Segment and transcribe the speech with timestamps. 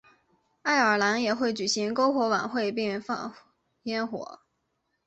[0.63, 3.35] 爱尔兰也会举行篝火晚会并放
[3.83, 4.39] 焰火。